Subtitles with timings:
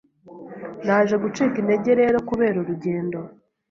[0.85, 3.17] Naje gucika intege rero kubera urugendo